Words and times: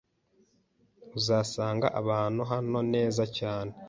Uzasanga 1.17 1.87
abantu 2.01 2.41
hano 2.51 2.79
neza 2.93 3.23
cyane. 3.37 3.71